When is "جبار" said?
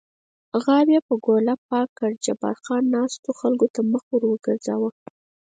2.25-2.55